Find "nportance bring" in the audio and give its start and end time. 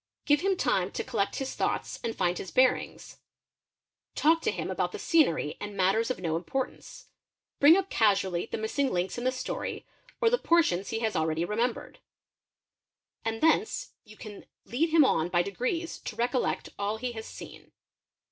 6.41-7.77